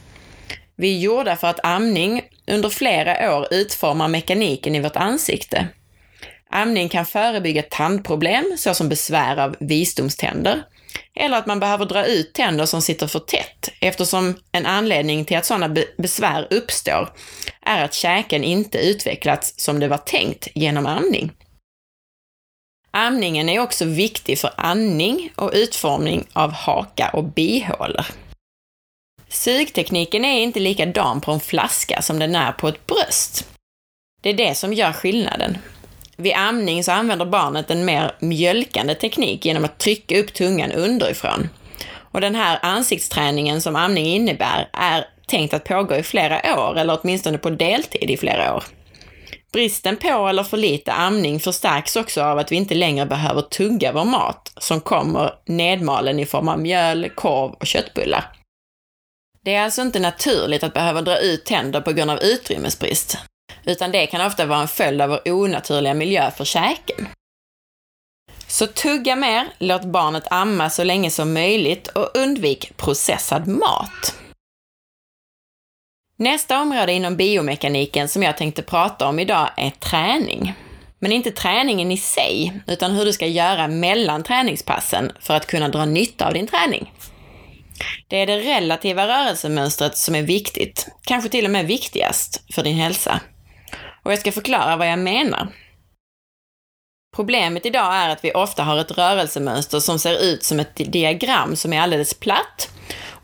Vi 0.76 0.96
är 0.96 1.00
gjorda 1.00 1.36
för 1.36 1.48
att 1.48 1.64
amning 1.64 2.22
under 2.46 2.68
flera 2.68 3.36
år 3.36 3.46
utformar 3.50 4.08
mekaniken 4.08 4.74
i 4.74 4.80
vårt 4.80 4.96
ansikte. 4.96 5.68
Amning 6.50 6.88
kan 6.88 7.06
förebygga 7.06 7.62
tandproblem 7.62 8.54
såsom 8.58 8.88
besvär 8.88 9.36
av 9.36 9.56
visdomständer 9.60 10.62
eller 11.14 11.38
att 11.38 11.46
man 11.46 11.60
behöver 11.60 11.86
dra 11.86 12.06
ut 12.06 12.34
tänder 12.34 12.66
som 12.66 12.82
sitter 12.82 13.06
för 13.06 13.18
tätt 13.18 13.68
eftersom 13.80 14.34
en 14.52 14.66
anledning 14.66 15.24
till 15.24 15.36
att 15.36 15.46
sådana 15.46 15.76
besvär 15.98 16.46
uppstår 16.50 17.08
är 17.62 17.84
att 17.84 17.94
käken 17.94 18.44
inte 18.44 18.78
utvecklats 18.78 19.54
som 19.56 19.80
det 19.80 19.88
var 19.88 19.98
tänkt 19.98 20.48
genom 20.54 20.86
amning. 20.86 21.32
Amningen 22.96 23.48
är 23.48 23.60
också 23.60 23.84
viktig 23.84 24.38
för 24.38 24.50
andning 24.56 25.30
och 25.36 25.50
utformning 25.54 26.26
av 26.32 26.52
haka 26.52 27.10
och 27.12 27.24
bihålor. 27.24 28.06
Sugtekniken 29.28 30.24
är 30.24 30.40
inte 30.40 30.60
likadan 30.60 31.20
på 31.20 31.32
en 31.32 31.40
flaska 31.40 32.02
som 32.02 32.18
den 32.18 32.34
är 32.34 32.52
på 32.52 32.68
ett 32.68 32.86
bröst. 32.86 33.48
Det 34.22 34.30
är 34.30 34.34
det 34.34 34.54
som 34.54 34.72
gör 34.72 34.92
skillnaden. 34.92 35.58
Vid 36.16 36.34
amning 36.34 36.84
så 36.84 36.92
använder 36.92 37.26
barnet 37.26 37.70
en 37.70 37.84
mer 37.84 38.14
mjölkande 38.18 38.94
teknik 38.94 39.44
genom 39.44 39.64
att 39.64 39.78
trycka 39.78 40.18
upp 40.18 40.34
tungan 40.34 40.72
underifrån. 40.72 41.48
Och 41.94 42.20
den 42.20 42.34
här 42.34 42.58
ansiktsträningen 42.62 43.60
som 43.60 43.76
amning 43.76 44.06
innebär 44.06 44.68
är 44.72 45.08
tänkt 45.26 45.54
att 45.54 45.64
pågå 45.64 45.96
i 45.96 46.02
flera 46.02 46.58
år, 46.58 46.78
eller 46.78 46.98
åtminstone 47.02 47.38
på 47.38 47.50
deltid 47.50 48.10
i 48.10 48.16
flera 48.16 48.54
år. 48.54 48.64
Bristen 49.56 49.96
på 49.96 50.28
eller 50.28 50.42
för 50.42 50.56
lite 50.56 50.92
amning 50.92 51.40
förstärks 51.40 51.96
också 51.96 52.22
av 52.22 52.38
att 52.38 52.52
vi 52.52 52.56
inte 52.56 52.74
längre 52.74 53.06
behöver 53.06 53.42
tugga 53.42 53.92
vår 53.92 54.04
mat 54.04 54.52
som 54.56 54.80
kommer 54.80 55.34
nedmalen 55.46 56.20
i 56.20 56.26
form 56.26 56.48
av 56.48 56.60
mjöl, 56.60 57.10
korv 57.10 57.52
och 57.52 57.66
köttbullar. 57.66 58.32
Det 59.44 59.54
är 59.54 59.64
alltså 59.64 59.82
inte 59.82 59.98
naturligt 60.00 60.62
att 60.62 60.74
behöva 60.74 61.02
dra 61.02 61.18
ut 61.18 61.44
tänder 61.44 61.80
på 61.80 61.92
grund 61.92 62.10
av 62.10 62.22
utrymmesbrist, 62.22 63.18
utan 63.64 63.92
det 63.92 64.06
kan 64.06 64.26
ofta 64.26 64.46
vara 64.46 64.60
en 64.60 64.68
följd 64.68 65.02
av 65.02 65.08
vår 65.08 65.32
onaturliga 65.32 65.94
miljö 65.94 66.30
för 66.30 66.44
käken. 66.44 67.08
Så 68.46 68.66
tugga 68.66 69.16
mer, 69.16 69.48
låt 69.58 69.84
barnet 69.84 70.24
amma 70.30 70.70
så 70.70 70.84
länge 70.84 71.10
som 71.10 71.32
möjligt 71.32 71.88
och 71.88 72.10
undvik 72.14 72.76
processad 72.76 73.46
mat. 73.46 74.16
Nästa 76.18 76.60
område 76.60 76.92
inom 76.92 77.16
biomekaniken 77.16 78.08
som 78.08 78.22
jag 78.22 78.36
tänkte 78.36 78.62
prata 78.62 79.08
om 79.08 79.18
idag 79.18 79.50
är 79.56 79.70
träning. 79.70 80.54
Men 80.98 81.12
inte 81.12 81.30
träningen 81.30 81.92
i 81.92 81.96
sig, 81.96 82.60
utan 82.66 82.92
hur 82.92 83.04
du 83.04 83.12
ska 83.12 83.26
göra 83.26 83.68
mellan 83.68 84.22
träningspassen 84.22 85.12
för 85.20 85.34
att 85.34 85.46
kunna 85.46 85.68
dra 85.68 85.84
nytta 85.84 86.26
av 86.26 86.34
din 86.34 86.46
träning. 86.46 86.92
Det 88.08 88.16
är 88.16 88.26
det 88.26 88.38
relativa 88.38 89.08
rörelsemönstret 89.08 89.96
som 89.96 90.14
är 90.14 90.22
viktigt, 90.22 90.88
kanske 91.02 91.30
till 91.30 91.44
och 91.44 91.50
med 91.50 91.66
viktigast 91.66 92.44
för 92.54 92.62
din 92.62 92.76
hälsa. 92.76 93.20
Och 94.02 94.12
jag 94.12 94.18
ska 94.18 94.32
förklara 94.32 94.76
vad 94.76 94.88
jag 94.88 94.98
menar. 94.98 95.48
Problemet 97.16 97.66
idag 97.66 97.94
är 97.94 98.08
att 98.08 98.24
vi 98.24 98.32
ofta 98.32 98.62
har 98.62 98.76
ett 98.78 98.98
rörelsemönster 98.98 99.80
som 99.80 99.98
ser 99.98 100.22
ut 100.22 100.44
som 100.44 100.60
ett 100.60 100.76
diagram 100.76 101.56
som 101.56 101.72
är 101.72 101.80
alldeles 101.80 102.14
platt 102.14 102.70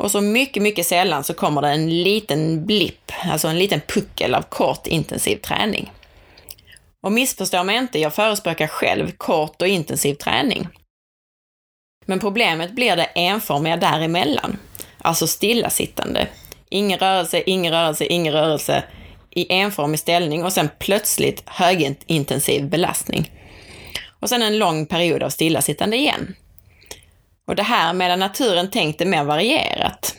och 0.02 0.10
så 0.10 0.20
mycket, 0.20 0.62
mycket 0.62 0.86
sällan 0.86 1.24
så 1.24 1.34
kommer 1.34 1.62
det 1.62 1.68
en 1.68 2.02
liten 2.02 2.66
blipp, 2.66 3.12
alltså 3.24 3.48
en 3.48 3.58
liten 3.58 3.80
puckel 3.80 4.34
av 4.34 4.42
kort 4.42 4.86
intensiv 4.86 5.36
träning. 5.36 5.92
Och 7.02 7.12
missförstå 7.12 7.64
mig 7.64 7.76
inte, 7.76 7.98
jag 7.98 8.14
förespråkar 8.14 8.66
själv 8.66 9.10
kort 9.16 9.62
och 9.62 9.68
intensiv 9.68 10.14
träning. 10.14 10.68
Men 12.06 12.20
problemet 12.20 12.74
blir 12.74 12.96
det 12.96 13.04
enformiga 13.04 13.76
däremellan, 13.76 14.58
alltså 14.98 15.26
stillasittande. 15.26 16.28
Ingen 16.68 16.98
rörelse, 16.98 17.42
ingen 17.46 17.72
rörelse, 17.72 18.04
ingen 18.04 18.32
rörelse 18.32 18.84
i 19.30 19.52
enformig 19.52 20.00
ställning 20.00 20.44
och 20.44 20.52
sen 20.52 20.70
plötsligt 20.78 21.42
högintensiv 21.46 22.68
belastning. 22.68 23.30
Och 24.20 24.28
sen 24.28 24.42
en 24.42 24.58
lång 24.58 24.86
period 24.86 25.22
av 25.22 25.30
stillasittande 25.30 25.96
igen. 25.96 26.34
Och 27.48 27.56
det 27.56 27.62
här 27.62 27.92
medan 27.92 28.18
naturen 28.18 28.70
tänkt 28.70 28.98
det 28.98 29.04
mer 29.04 29.24
varierat. 29.24 30.16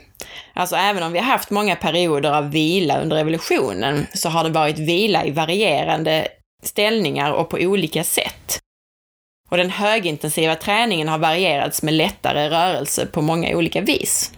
Alltså 0.53 0.75
även 0.75 1.03
om 1.03 1.12
vi 1.12 1.20
har 1.20 1.25
haft 1.25 1.50
många 1.50 1.75
perioder 1.75 2.32
av 2.32 2.51
vila 2.51 3.01
under 3.01 3.18
evolutionen 3.18 4.08
så 4.13 4.30
har 4.30 4.44
det 4.44 4.50
varit 4.50 4.80
vila 4.80 5.25
i 5.25 5.32
varierande 5.32 6.27
ställningar 6.63 7.32
och 7.32 7.50
på 7.50 7.58
olika 7.58 8.03
sätt. 8.03 8.60
Och 9.50 9.58
den 9.58 9.70
högintensiva 9.70 10.56
träningen 10.56 11.08
har 11.08 11.18
varierats 11.18 11.84
med 11.84 11.94
lättare 11.94 12.50
rörelse 12.50 13.06
på 13.06 13.22
många 13.22 13.58
olika 13.58 13.82
vis. 13.82 14.34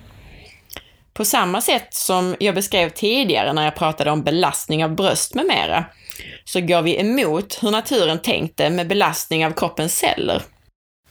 På 1.13 1.25
samma 1.25 1.62
sätt 1.62 1.94
som 1.94 2.36
jag 2.39 2.56
beskrev 2.56 2.89
tidigare 2.89 3.54
när 3.54 3.65
jag 3.65 3.75
pratade 3.75 4.12
om 4.12 4.24
belastning 4.24 4.84
av 4.84 4.96
bröst 4.96 5.34
med 5.34 5.46
mera, 5.46 5.86
så 6.46 6.62
går 6.62 6.82
vi 6.82 7.00
emot 7.00 7.60
hur 7.62 7.72
naturen 7.72 8.20
tänkte 8.20 8.70
med 8.70 8.88
belastning 8.88 9.46
av 9.46 9.51
kroppens 9.51 9.98
celler. 9.98 10.42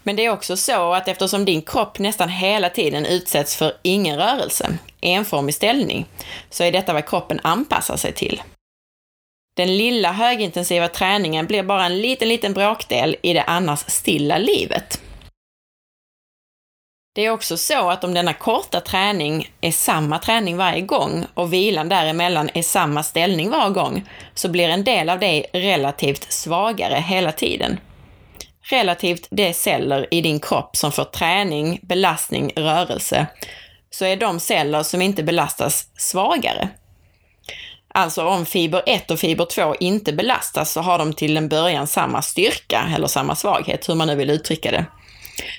Men 0.07 0.17
det 0.17 0.25
är 0.25 0.31
också 0.31 0.57
så 0.57 0.93
att 0.93 1.09
eftersom 1.09 1.45
din 1.45 1.63
kropp 1.63 1.99
nästan 1.99 2.29
hela 2.29 2.71
tiden 2.71 3.07
utsätts 3.07 3.57
för 3.57 3.73
ingen 3.83 4.17
rörelse, 4.17 4.79
enformig 5.01 5.55
ställning, 5.55 6.07
så 6.51 6.65
är 6.65 6.73
detta 6.73 6.93
vad 6.93 7.09
kroppen 7.09 7.41
anpassar 7.43 7.97
sig 7.97 8.13
till. 8.13 8.43
Den 9.57 9.77
lilla 9.77 10.13
högintensiva 10.13 10.89
träningen 10.89 11.47
blir 11.47 11.63
bara 11.63 11.87
en 11.87 12.01
liten, 12.01 12.29
liten 12.29 12.53
bråkdel 12.53 13.17
i 13.23 13.33
det 13.33 13.43
annars 13.43 13.85
stilla 13.87 14.39
livet. 14.39 15.01
Det 17.15 17.25
är 17.25 17.31
också 17.31 17.57
så 17.57 17.91
att 17.91 18.05
om 18.05 18.15
denna 18.15 18.33
korta 18.33 18.81
träning 18.81 19.53
är 19.61 19.71
samma 19.71 20.19
träning 20.19 20.57
varje 20.57 20.81
gång 20.81 21.27
och 21.35 21.53
vilan 21.53 21.89
däremellan 21.89 22.51
är 22.55 22.63
samma 22.63 23.03
ställning 23.03 23.51
var 23.51 23.71
gång, 23.71 24.09
så 24.35 24.49
blir 24.49 24.69
en 24.69 24.85
del 24.85 25.11
av 25.11 25.19
det 25.19 25.47
relativt 25.53 26.33
svagare 26.33 26.95
hela 26.95 27.33
tiden. 27.33 27.79
Relativt 28.67 29.27
de 29.31 29.53
celler 29.53 30.07
i 30.11 30.21
din 30.21 30.41
kropp 30.41 30.77
som 30.77 30.93
får 30.93 31.05
träning, 31.05 31.81
belastning, 31.83 32.53
rörelse, 32.57 33.27
så 33.91 34.05
är 34.05 34.17
de 34.17 34.41
celler 34.41 34.83
som 34.83 35.03
inte 35.03 35.23
belastas 35.23 35.89
svagare. 35.97 36.69
Alltså 37.89 38.27
om 38.27 38.47
fiber 38.47 38.83
1 38.87 39.11
och 39.11 39.19
fiber 39.19 39.45
2 39.45 39.75
inte 39.81 40.13
belastas 40.13 40.73
så 40.73 40.81
har 40.81 40.99
de 40.99 41.13
till 41.13 41.37
en 41.37 41.49
början 41.49 41.87
samma 41.87 42.23
styrka 42.23 42.91
eller 42.95 43.07
samma 43.07 43.37
svaghet, 43.37 43.89
hur 43.89 43.95
man 43.95 44.07
nu 44.07 44.15
vill 44.15 44.31
uttrycka 44.31 44.71
det. 44.71 44.87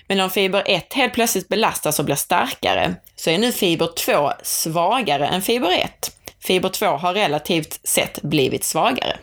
Men 0.08 0.20
om 0.20 0.30
fiber 0.30 0.64
1 0.66 0.94
helt 0.94 1.14
plötsligt 1.14 1.48
belastas 1.48 2.00
och 2.00 2.06
blir 2.06 2.16
starkare, 2.16 2.96
så 3.16 3.30
är 3.30 3.38
nu 3.38 3.52
fiber 3.52 3.90
2 3.98 4.32
svagare 4.44 5.28
än 5.28 5.42
fiber 5.42 5.72
1. 5.72 6.12
Fiber 6.40 6.70
2 6.70 6.86
har 6.86 7.14
relativt 7.14 7.88
sett 7.88 8.22
blivit 8.22 8.64
svagare. 8.64 9.18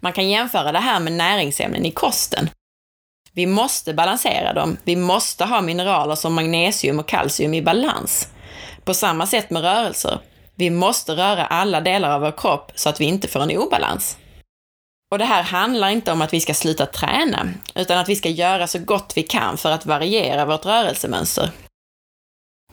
Man 0.00 0.12
kan 0.12 0.28
jämföra 0.28 0.72
det 0.72 0.78
här 0.78 1.00
med 1.00 1.12
näringsämnen 1.12 1.86
i 1.86 1.90
kosten. 1.90 2.50
Vi 3.32 3.46
måste 3.46 3.94
balansera 3.94 4.52
dem. 4.52 4.76
Vi 4.84 4.96
måste 4.96 5.44
ha 5.44 5.60
mineraler 5.60 6.14
som 6.14 6.34
magnesium 6.34 6.98
och 6.98 7.08
kalcium 7.08 7.54
i 7.54 7.62
balans. 7.62 8.28
På 8.84 8.94
samma 8.94 9.26
sätt 9.26 9.50
med 9.50 9.62
rörelser. 9.62 10.18
Vi 10.54 10.70
måste 10.70 11.12
röra 11.12 11.46
alla 11.46 11.80
delar 11.80 12.10
av 12.10 12.20
vår 12.20 12.38
kropp 12.38 12.72
så 12.74 12.88
att 12.88 13.00
vi 13.00 13.04
inte 13.04 13.28
får 13.28 13.40
en 13.40 13.58
obalans. 13.58 14.16
Och 15.10 15.18
det 15.18 15.24
här 15.24 15.42
handlar 15.42 15.88
inte 15.88 16.12
om 16.12 16.22
att 16.22 16.32
vi 16.32 16.40
ska 16.40 16.54
sluta 16.54 16.86
träna, 16.86 17.48
utan 17.74 17.98
att 17.98 18.08
vi 18.08 18.16
ska 18.16 18.28
göra 18.28 18.66
så 18.66 18.78
gott 18.78 19.12
vi 19.16 19.22
kan 19.22 19.58
för 19.58 19.70
att 19.70 19.86
variera 19.86 20.44
vårt 20.44 20.66
rörelsemönster. 20.66 21.50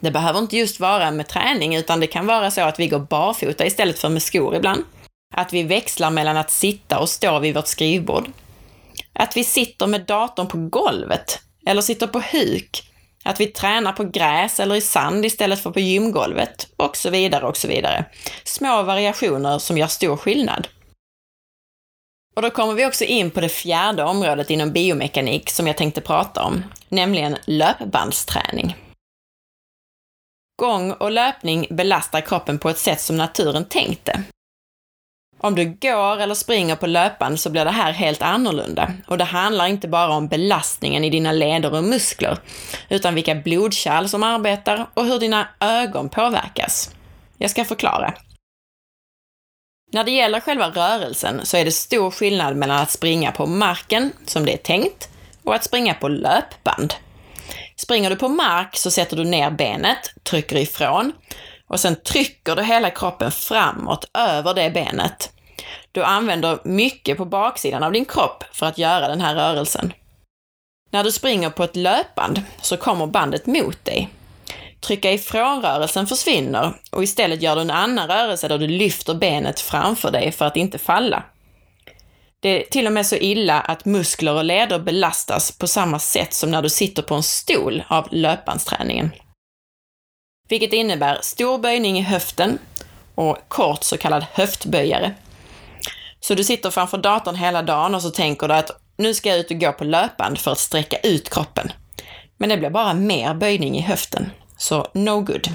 Det 0.00 0.10
behöver 0.10 0.38
inte 0.38 0.56
just 0.56 0.80
vara 0.80 1.10
med 1.10 1.28
träning, 1.28 1.76
utan 1.76 2.00
det 2.00 2.06
kan 2.06 2.26
vara 2.26 2.50
så 2.50 2.60
att 2.60 2.80
vi 2.80 2.88
går 2.88 2.98
barfota 2.98 3.66
istället 3.66 3.98
för 3.98 4.08
med 4.08 4.22
skor 4.22 4.56
ibland. 4.56 4.84
Att 5.34 5.52
vi 5.52 5.62
växlar 5.62 6.10
mellan 6.10 6.36
att 6.36 6.50
sitta 6.50 6.98
och 6.98 7.08
stå 7.08 7.38
vid 7.38 7.54
vårt 7.54 7.66
skrivbord. 7.66 8.30
Att 9.12 9.36
vi 9.36 9.44
sitter 9.44 9.86
med 9.86 10.06
datorn 10.06 10.46
på 10.46 10.56
golvet, 10.56 11.40
eller 11.66 11.82
sitter 11.82 12.06
på 12.06 12.20
huk. 12.32 12.92
Att 13.24 13.40
vi 13.40 13.46
tränar 13.46 13.92
på 13.92 14.04
gräs 14.04 14.60
eller 14.60 14.74
i 14.74 14.80
sand 14.80 15.24
istället 15.24 15.62
för 15.62 15.70
på 15.70 15.80
gymgolvet, 15.80 16.68
och 16.76 16.96
så 16.96 17.10
vidare 17.10 17.46
och 17.46 17.56
så 17.56 17.68
vidare. 17.68 18.04
Små 18.44 18.82
variationer 18.82 19.58
som 19.58 19.78
gör 19.78 19.86
stor 19.86 20.16
skillnad. 20.16 20.68
Och 22.36 22.42
då 22.42 22.50
kommer 22.50 22.74
vi 22.74 22.86
också 22.86 23.04
in 23.04 23.30
på 23.30 23.40
det 23.40 23.48
fjärde 23.48 24.02
området 24.02 24.50
inom 24.50 24.72
biomekanik 24.72 25.50
som 25.50 25.66
jag 25.66 25.76
tänkte 25.76 26.00
prata 26.00 26.44
om, 26.44 26.64
nämligen 26.88 27.36
löpbandsträning. 27.44 28.76
Gång 30.56 30.92
och 30.92 31.10
löpning 31.10 31.66
belastar 31.70 32.20
kroppen 32.20 32.58
på 32.58 32.70
ett 32.70 32.78
sätt 32.78 33.00
som 33.00 33.16
naturen 33.16 33.64
tänkte. 33.64 34.24
Om 35.42 35.54
du 35.54 35.64
går 35.64 36.20
eller 36.20 36.34
springer 36.34 36.76
på 36.76 36.86
löpband 36.86 37.40
så 37.40 37.50
blir 37.50 37.64
det 37.64 37.70
här 37.70 37.92
helt 37.92 38.22
annorlunda. 38.22 38.92
Och 39.06 39.18
det 39.18 39.24
handlar 39.24 39.66
inte 39.66 39.88
bara 39.88 40.14
om 40.14 40.28
belastningen 40.28 41.04
i 41.04 41.10
dina 41.10 41.32
leder 41.32 41.74
och 41.74 41.84
muskler, 41.84 42.38
utan 42.88 43.14
vilka 43.14 43.34
blodkärl 43.34 44.06
som 44.06 44.22
arbetar 44.22 44.86
och 44.94 45.04
hur 45.04 45.18
dina 45.18 45.48
ögon 45.60 46.08
påverkas. 46.08 46.90
Jag 47.38 47.50
ska 47.50 47.64
förklara. 47.64 48.14
När 49.92 50.04
det 50.04 50.10
gäller 50.10 50.40
själva 50.40 50.68
rörelsen 50.68 51.40
så 51.46 51.56
är 51.56 51.64
det 51.64 51.72
stor 51.72 52.10
skillnad 52.10 52.56
mellan 52.56 52.76
att 52.76 52.90
springa 52.90 53.32
på 53.32 53.46
marken, 53.46 54.12
som 54.26 54.44
det 54.46 54.52
är 54.52 54.56
tänkt, 54.56 55.08
och 55.44 55.54
att 55.54 55.64
springa 55.64 55.94
på 55.94 56.08
löpband. 56.08 56.94
Springer 57.76 58.10
du 58.10 58.16
på 58.16 58.28
mark 58.28 58.76
så 58.76 58.90
sätter 58.90 59.16
du 59.16 59.24
ner 59.24 59.50
benet, 59.50 60.12
trycker 60.22 60.56
ifrån 60.56 61.12
och 61.70 61.80
sen 61.80 61.96
trycker 61.96 62.56
du 62.56 62.62
hela 62.62 62.90
kroppen 62.90 63.30
framåt 63.30 64.04
över 64.14 64.54
det 64.54 64.70
benet. 64.70 65.32
Du 65.92 66.04
använder 66.04 66.58
mycket 66.64 67.16
på 67.16 67.24
baksidan 67.24 67.82
av 67.82 67.92
din 67.92 68.04
kropp 68.04 68.44
för 68.52 68.66
att 68.66 68.78
göra 68.78 69.08
den 69.08 69.20
här 69.20 69.34
rörelsen. 69.34 69.92
När 70.90 71.04
du 71.04 71.12
springer 71.12 71.50
på 71.50 71.64
ett 71.64 71.76
löpband 71.76 72.42
så 72.62 72.76
kommer 72.76 73.06
bandet 73.06 73.46
mot 73.46 73.84
dig 73.84 74.08
Trycka 74.80 75.12
ifrån-rörelsen 75.12 76.06
försvinner 76.06 76.72
och 76.90 77.02
istället 77.02 77.42
gör 77.42 77.56
du 77.56 77.60
en 77.60 77.70
annan 77.70 78.08
rörelse 78.08 78.48
där 78.48 78.58
du 78.58 78.66
lyfter 78.66 79.14
benet 79.14 79.60
framför 79.60 80.10
dig 80.10 80.32
för 80.32 80.44
att 80.44 80.56
inte 80.56 80.78
falla. 80.78 81.22
Det 82.40 82.48
är 82.48 82.70
till 82.70 82.86
och 82.86 82.92
med 82.92 83.06
så 83.06 83.16
illa 83.16 83.60
att 83.60 83.84
muskler 83.84 84.34
och 84.34 84.44
leder 84.44 84.78
belastas 84.78 85.58
på 85.58 85.66
samma 85.66 85.98
sätt 85.98 86.34
som 86.34 86.50
när 86.50 86.62
du 86.62 86.68
sitter 86.68 87.02
på 87.02 87.14
en 87.14 87.22
stol 87.22 87.82
av 87.88 88.08
löpbandsträningen. 88.10 89.10
Vilket 90.50 90.72
innebär 90.72 91.18
stor 91.22 91.58
böjning 91.58 91.98
i 91.98 92.02
höften 92.02 92.58
och 93.14 93.38
kort 93.48 93.84
så 93.84 93.96
kallad 93.96 94.26
höftböjare. 94.32 95.14
Så 96.20 96.34
du 96.34 96.44
sitter 96.44 96.70
framför 96.70 96.98
datorn 96.98 97.34
hela 97.34 97.62
dagen 97.62 97.94
och 97.94 98.02
så 98.02 98.10
tänker 98.10 98.48
du 98.48 98.54
att 98.54 98.70
nu 98.96 99.14
ska 99.14 99.28
jag 99.28 99.38
ut 99.38 99.50
och 99.50 99.60
gå 99.60 99.72
på 99.72 99.84
löpband 99.84 100.38
för 100.38 100.50
att 100.50 100.58
sträcka 100.58 100.96
ut 100.96 101.30
kroppen. 101.30 101.72
Men 102.38 102.48
det 102.48 102.56
blir 102.56 102.70
bara 102.70 102.94
mer 102.94 103.34
böjning 103.34 103.78
i 103.78 103.80
höften. 103.80 104.30
Så 104.56 104.86
no 104.94 105.20
good. 105.20 105.48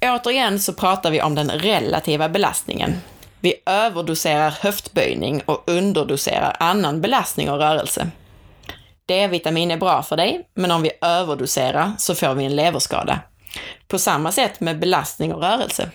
Återigen 0.00 0.60
så 0.60 0.72
pratar 0.72 1.10
vi 1.10 1.22
om 1.22 1.34
den 1.34 1.50
relativa 1.50 2.28
belastningen. 2.28 3.00
Vi 3.40 3.54
överdoserar 3.66 4.50
höftböjning 4.50 5.42
och 5.46 5.64
underdoserar 5.66 6.56
annan 6.60 7.00
belastning 7.00 7.50
och 7.50 7.58
rörelse. 7.58 8.10
D-vitamin 9.06 9.70
är 9.70 9.76
bra 9.76 10.02
för 10.02 10.16
dig, 10.16 10.48
men 10.54 10.70
om 10.70 10.82
vi 10.82 10.90
överdoserar 11.00 11.92
så 11.98 12.14
får 12.14 12.34
vi 12.34 12.44
en 12.44 12.56
leverskada. 12.56 13.20
På 13.88 13.98
samma 13.98 14.32
sätt 14.32 14.60
med 14.60 14.78
belastning 14.78 15.34
och 15.34 15.42
rörelse. 15.42 15.90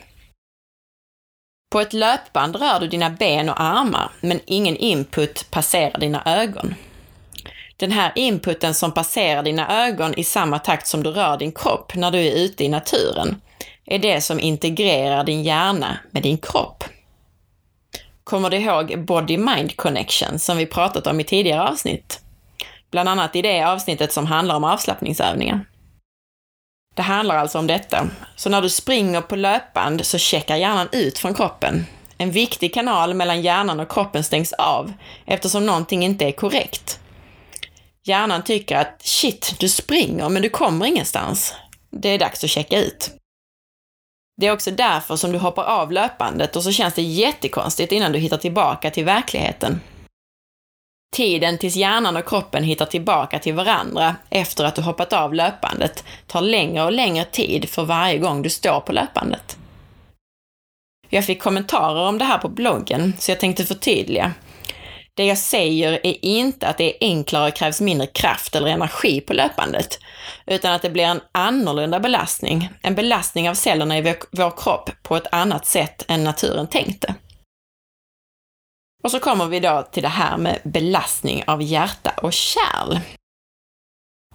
På 1.71 1.79
ett 1.79 1.93
löpband 1.93 2.55
rör 2.55 2.79
du 2.79 2.87
dina 2.87 3.09
ben 3.09 3.49
och 3.49 3.61
armar, 3.61 4.11
men 4.21 4.39
ingen 4.45 4.77
input 4.77 5.51
passerar 5.51 5.99
dina 5.99 6.23
ögon. 6.25 6.75
Den 7.77 7.91
här 7.91 8.11
inputen 8.15 8.73
som 8.73 8.91
passerar 8.91 9.43
dina 9.43 9.85
ögon 9.87 10.13
i 10.13 10.23
samma 10.23 10.59
takt 10.59 10.87
som 10.87 11.03
du 11.03 11.09
rör 11.09 11.37
din 11.37 11.51
kropp 11.51 11.95
när 11.95 12.11
du 12.11 12.17
är 12.19 12.35
ute 12.35 12.63
i 12.63 12.69
naturen, 12.69 13.41
är 13.85 13.99
det 13.99 14.21
som 14.21 14.39
integrerar 14.39 15.23
din 15.23 15.43
hjärna 15.43 15.97
med 16.11 16.23
din 16.23 16.37
kropp. 16.37 16.83
Kommer 18.23 18.49
du 18.49 18.57
ihåg 18.57 19.05
body-mind 19.05 19.75
connection 19.75 20.39
som 20.39 20.57
vi 20.57 20.65
pratat 20.65 21.07
om 21.07 21.19
i 21.19 21.23
tidigare 21.23 21.69
avsnitt? 21.69 22.19
Bland 22.91 23.09
annat 23.09 23.35
i 23.35 23.41
det 23.41 23.63
avsnittet 23.63 24.13
som 24.13 24.25
handlar 24.25 24.55
om 24.55 24.63
avslappningsövningar. 24.63 25.65
Det 26.97 27.03
handlar 27.03 27.35
alltså 27.35 27.59
om 27.59 27.67
detta. 27.67 28.09
Så 28.35 28.49
när 28.49 28.61
du 28.61 28.69
springer 28.69 29.21
på 29.21 29.35
löpband 29.35 30.05
så 30.05 30.17
checkar 30.17 30.55
hjärnan 30.55 30.87
ut 30.91 31.17
från 31.17 31.33
kroppen. 31.33 31.85
En 32.17 32.31
viktig 32.31 32.73
kanal 32.73 33.13
mellan 33.13 33.41
hjärnan 33.41 33.79
och 33.79 33.91
kroppen 33.91 34.23
stängs 34.23 34.53
av 34.53 34.93
eftersom 35.25 35.65
någonting 35.65 36.03
inte 36.03 36.25
är 36.25 36.31
korrekt. 36.31 36.99
Hjärnan 38.03 38.43
tycker 38.43 38.77
att 38.77 39.01
shit, 39.03 39.55
du 39.59 39.69
springer 39.69 40.29
men 40.29 40.41
du 40.41 40.49
kommer 40.49 40.85
ingenstans. 40.85 41.53
Det 41.91 42.09
är 42.09 42.19
dags 42.19 42.43
att 42.43 42.49
checka 42.49 42.79
ut. 42.79 43.11
Det 44.41 44.47
är 44.47 44.53
också 44.53 44.71
därför 44.71 45.15
som 45.15 45.31
du 45.31 45.37
hoppar 45.37 45.63
av 45.63 45.91
löpbandet 45.91 46.55
och 46.55 46.63
så 46.63 46.71
känns 46.71 46.93
det 46.93 47.01
jättekonstigt 47.01 47.91
innan 47.91 48.11
du 48.11 48.19
hittar 48.19 48.37
tillbaka 48.37 48.91
till 48.91 49.05
verkligheten. 49.05 49.81
Tiden 51.15 51.57
tills 51.57 51.75
hjärnan 51.75 52.17
och 52.17 52.29
kroppen 52.29 52.63
hittar 52.63 52.85
tillbaka 52.85 53.39
till 53.39 53.53
varandra 53.53 54.15
efter 54.29 54.65
att 54.65 54.75
du 54.75 54.81
hoppat 54.81 55.13
av 55.13 55.33
löpbandet 55.33 56.03
tar 56.27 56.41
längre 56.41 56.83
och 56.83 56.91
längre 56.91 57.25
tid 57.25 57.69
för 57.69 57.83
varje 57.83 58.17
gång 58.17 58.41
du 58.41 58.49
står 58.49 58.79
på 58.79 58.91
löpbandet. 58.91 59.57
Jag 61.09 61.25
fick 61.25 61.41
kommentarer 61.41 62.07
om 62.07 62.17
det 62.17 62.25
här 62.25 62.37
på 62.37 62.49
bloggen, 62.49 63.13
så 63.19 63.31
jag 63.31 63.39
tänkte 63.39 63.65
förtydliga. 63.65 64.33
Det 65.13 65.25
jag 65.25 65.37
säger 65.37 65.91
är 66.03 66.25
inte 66.25 66.67
att 66.67 66.77
det 66.77 66.83
är 66.83 66.97
enklare 67.01 67.47
och 67.47 67.55
krävs 67.55 67.81
mindre 67.81 68.07
kraft 68.07 68.55
eller 68.55 68.67
energi 68.67 69.21
på 69.21 69.33
löpbandet, 69.33 69.99
utan 70.45 70.73
att 70.73 70.81
det 70.81 70.89
blir 70.89 71.03
en 71.03 71.21
annorlunda 71.31 71.99
belastning, 71.99 72.69
en 72.81 72.95
belastning 72.95 73.49
av 73.49 73.53
cellerna 73.53 73.97
i 73.97 74.15
vår 74.31 74.63
kropp 74.63 74.89
på 75.03 75.15
ett 75.15 75.27
annat 75.31 75.65
sätt 75.65 76.05
än 76.07 76.23
naturen 76.23 76.67
tänkte. 76.67 77.15
Och 79.03 79.11
så 79.11 79.19
kommer 79.19 79.47
vi 79.47 79.59
då 79.59 79.87
till 79.91 80.03
det 80.03 80.09
här 80.09 80.37
med 80.37 80.59
belastning 80.63 81.43
av 81.47 81.61
hjärta 81.61 82.13
och 82.21 82.33
kärl. 82.33 82.99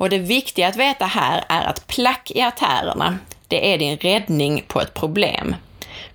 Och 0.00 0.10
det 0.10 0.18
viktiga 0.18 0.68
att 0.68 0.76
veta 0.76 1.06
här 1.06 1.44
är 1.48 1.64
att 1.64 1.86
plack 1.86 2.30
i 2.30 2.42
artärerna, 2.42 3.18
det 3.48 3.72
är 3.72 3.78
din 3.78 3.96
räddning 3.96 4.64
på 4.68 4.80
ett 4.80 4.94
problem. 4.94 5.56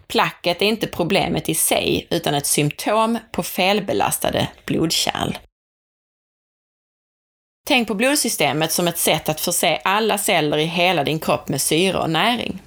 Placket 0.07 0.61
är 0.61 0.65
inte 0.65 0.87
problemet 0.87 1.49
i 1.49 1.55
sig, 1.55 2.07
utan 2.09 2.33
ett 2.33 2.45
symptom 2.45 3.17
på 3.31 3.43
felbelastade 3.43 4.47
blodkärl. 4.65 5.37
Tänk 7.67 7.87
på 7.87 7.93
blodsystemet 7.93 8.71
som 8.71 8.87
ett 8.87 8.97
sätt 8.97 9.29
att 9.29 9.41
förse 9.41 9.81
alla 9.83 10.17
celler 10.17 10.57
i 10.57 10.65
hela 10.65 11.03
din 11.03 11.19
kropp 11.19 11.49
med 11.49 11.61
syre 11.61 11.97
och 11.97 12.09
näring. 12.09 12.61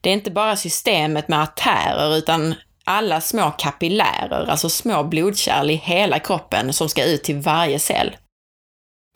Det 0.00 0.10
är 0.10 0.14
inte 0.14 0.30
bara 0.30 0.56
systemet 0.56 1.28
med 1.28 1.42
artärer, 1.42 2.16
utan 2.16 2.54
alla 2.86 3.20
små 3.20 3.50
kapillärer, 3.50 4.46
alltså 4.50 4.70
små 4.70 5.04
blodkärl 5.04 5.70
i 5.70 5.74
hela 5.74 6.18
kroppen 6.18 6.72
som 6.72 6.88
ska 6.88 7.04
ut 7.04 7.24
till 7.24 7.36
varje 7.36 7.78
cell. 7.78 8.16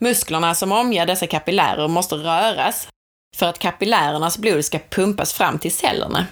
Musklerna 0.00 0.54
som 0.54 0.72
omger 0.72 1.06
dessa 1.06 1.26
kapillärer 1.26 1.88
måste 1.88 2.14
röras 2.14 2.88
för 3.36 3.46
att 3.46 3.58
kapillärernas 3.58 4.38
blod 4.38 4.64
ska 4.64 4.78
pumpas 4.78 5.32
fram 5.32 5.58
till 5.58 5.74
cellerna. 5.74 6.26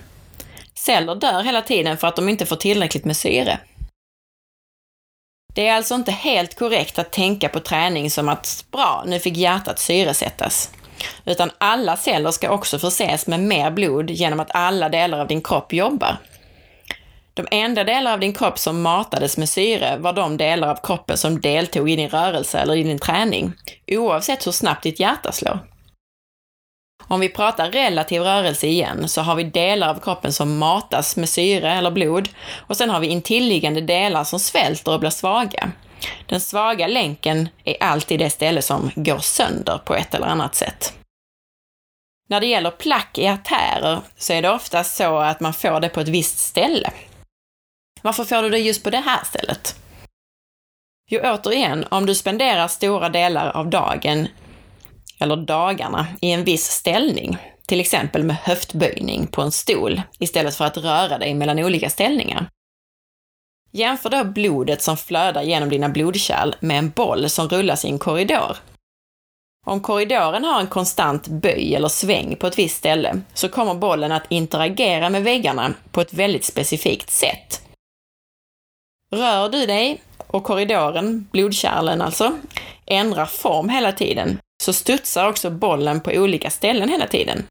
Celler 0.74 1.14
dör 1.14 1.42
hela 1.42 1.62
tiden 1.62 1.96
för 1.96 2.06
att 2.08 2.16
de 2.16 2.28
inte 2.28 2.46
får 2.46 2.56
tillräckligt 2.56 3.04
med 3.04 3.16
syre. 3.16 3.58
Det 5.54 5.68
är 5.68 5.74
alltså 5.74 5.94
inte 5.94 6.12
helt 6.12 6.58
korrekt 6.58 6.98
att 6.98 7.12
tänka 7.12 7.48
på 7.48 7.60
träning 7.60 8.10
som 8.10 8.28
att 8.28 8.64
bra, 8.70 9.04
nu 9.06 9.20
fick 9.20 9.36
hjärtat 9.36 9.78
syresättas. 9.78 10.70
Utan 11.24 11.50
alla 11.58 11.96
celler 11.96 12.30
ska 12.30 12.50
också 12.50 12.78
förses 12.78 13.26
med 13.26 13.40
mer 13.40 13.70
blod 13.70 14.10
genom 14.10 14.40
att 14.40 14.54
alla 14.54 14.88
delar 14.88 15.20
av 15.20 15.26
din 15.26 15.42
kropp 15.42 15.72
jobbar. 15.72 16.16
De 17.38 17.46
enda 17.51 17.85
delar 17.85 18.12
av 18.12 18.20
din 18.20 18.33
kropp 18.33 18.59
som 18.59 18.83
matades 18.83 19.37
med 19.37 19.48
syre 19.48 19.96
var 19.96 20.12
de 20.12 20.37
delar 20.37 20.68
av 20.68 20.79
kroppen 20.83 21.18
som 21.18 21.40
deltog 21.40 21.90
i 21.90 21.96
din 21.96 22.09
rörelse 22.09 22.59
eller 22.59 22.77
i 22.77 22.83
din 22.83 22.98
träning, 22.98 23.53
oavsett 23.87 24.46
hur 24.46 24.53
snabbt 24.53 24.83
ditt 24.83 25.01
hjärta 25.01 25.33
slår. 25.33 25.59
Om 27.09 27.20
vi 27.20 27.29
pratar 27.29 27.70
relativ 27.70 28.22
rörelse 28.22 28.66
igen 28.66 29.09
så 29.09 29.20
har 29.20 29.35
vi 29.35 29.44
delar 29.44 29.88
av 29.88 30.01
kroppen 30.01 30.33
som 30.33 30.59
matas 30.59 31.16
med 31.16 31.29
syre 31.29 31.72
eller 31.72 31.90
blod 31.90 32.29
och 32.66 32.77
sen 32.77 32.90
har 32.90 33.01
vi 33.01 33.07
intilliggande 33.07 33.81
delar 33.81 34.24
som 34.24 34.40
svälter 34.40 34.92
och 34.92 35.01
blir 35.01 35.11
svaga. 35.11 35.70
Den 36.27 36.40
svaga 36.40 36.87
länken 36.87 37.48
är 37.64 37.77
alltid 37.81 38.18
det 38.18 38.31
ställe 38.31 38.62
som 38.62 38.90
går 38.94 39.18
sönder 39.18 39.79
på 39.85 39.94
ett 39.94 40.14
eller 40.14 40.27
annat 40.27 40.55
sätt. 40.55 40.94
När 42.29 42.40
det 42.40 42.46
gäller 42.46 42.70
plack 42.70 43.18
i 43.18 43.27
artärer 43.27 44.01
så 44.16 44.33
är 44.33 44.42
det 44.42 44.51
oftast 44.51 44.96
så 44.96 45.18
att 45.18 45.40
man 45.40 45.55
får 45.55 45.81
det 45.81 45.88
på 45.88 46.01
ett 46.01 46.09
visst 46.09 46.38
ställe. 46.38 46.92
Varför 48.02 48.24
får 48.24 48.42
du 48.42 48.50
det 48.50 48.58
just 48.58 48.84
på 48.84 48.90
det 48.90 49.00
här 49.00 49.24
stället? 49.24 49.76
Jo, 51.11 51.20
återigen, 51.24 51.84
om 51.90 52.06
du 52.06 52.14
spenderar 52.14 52.68
stora 52.68 53.08
delar 53.08 53.56
av 53.56 53.70
dagen, 53.70 54.28
eller 55.18 55.37
dagarna, 55.37 56.06
i 56.20 56.32
en 56.32 56.44
viss 56.44 56.64
ställning, 56.64 57.37
till 57.66 57.80
exempel 57.80 58.24
med 58.24 58.37
höftböjning 58.37 59.26
på 59.26 59.42
en 59.42 59.52
stol, 59.52 60.02
istället 60.18 60.56
för 60.56 60.64
att 60.64 60.76
röra 60.76 61.18
dig 61.18 61.34
mellan 61.34 61.58
olika 61.58 61.90
ställningar. 61.90 62.48
Jämför 63.72 64.11
då 64.11 64.24
blodet 64.24 64.82
som 64.82 64.96
flödar 64.96 65.42
genom 65.42 65.68
dina 65.68 65.88
blodkärl 65.88 66.54
med 66.61 66.78
en 66.78 66.90
boll 66.90 67.30
som 67.30 67.48
rullas 67.48 67.84
i 67.84 67.88
en 67.88 67.98
korridor. 67.98 68.56
Om 69.66 69.80
korridoren 69.80 70.44
har 70.44 70.61
en 70.61 70.66
konstant 70.66 71.28
böj 71.28 71.74
eller 71.74 71.88
sväng 71.88 72.37
på 72.37 72.46
ett 72.46 72.58
visst 72.58 72.76
ställe 72.76 73.20
så 73.34 73.48
kommer 73.48 73.74
bollen 73.74 74.12
att 74.12 74.26
interagera 74.28 75.11
med 75.11 75.24
väggarna 75.24 75.74
på 75.90 76.00
ett 76.00 76.12
väldigt 76.12 76.44
specifikt 76.44 77.11
sätt 77.11 77.57
Rör 79.10 79.48
du 79.48 79.66
dig 79.66 80.02
och 80.26 80.44
korridoren, 80.44 81.28
blodkärlen 81.32 82.02
alltså, 82.02 82.38
ändrar 82.86 83.26
form 83.26 83.68
hela 83.68 83.92
tiden, 83.92 84.38
så 84.62 84.72
studsar 84.72 85.28
också 85.28 85.50
bollen 85.50 86.00
på 86.00 86.10
olika 86.10 86.50
ställen 86.50 86.88
hela 86.88 87.06
tiden. 87.06 87.46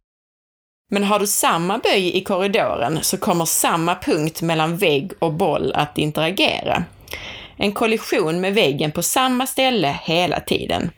Men 0.92 1.04
har 1.04 1.20
du 1.20 1.28
samma 1.28 1.78
böj 1.78 2.18
i 2.18 2.24
korridoren 2.24 3.00
så 3.02 3.18
kommer 3.18 3.46
samma 3.46 3.96
punkt 3.96 4.42
mellan 4.42 4.78
vägg 4.78 5.12
och 5.20 5.34
boll 5.34 5.72
att 5.74 5.98
interagera. 5.98 6.84
En 7.58 7.72
kollision 7.72 8.42
med 8.42 8.54
väggen 8.54 8.92
på 8.92 9.04
samma 9.04 9.48
ställe 9.48 10.00
hela 10.04 10.40
tiden. 10.40 10.92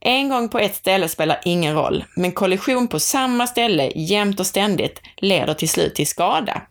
En 0.00 0.28
gång 0.28 0.48
på 0.48 0.58
ett 0.58 0.74
ställe 0.74 1.08
spelar 1.08 1.40
ingen 1.44 1.74
roll, 1.74 2.04
men 2.16 2.32
kollision 2.32 2.88
på 2.88 3.00
samma 3.00 3.46
ställe 3.46 3.92
jämt 3.94 4.40
och 4.40 4.46
ständigt 4.46 5.02
leder 5.16 5.54
till 5.54 5.68
slut 5.68 5.94
till 5.94 6.06
skada. 6.06 6.62